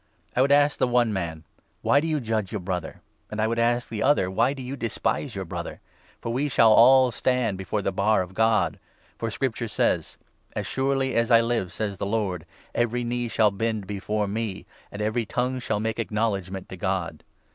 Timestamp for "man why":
1.13-1.99